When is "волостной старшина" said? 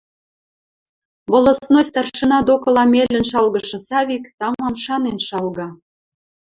1.31-2.37